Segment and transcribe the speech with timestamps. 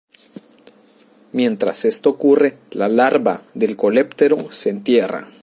[1.31, 5.27] Mientras esto ocurre, la larva del coleóptero se entierra.